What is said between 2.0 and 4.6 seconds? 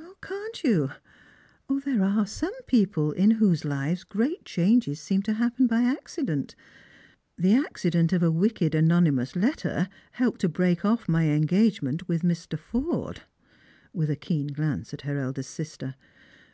are some people in whose lives great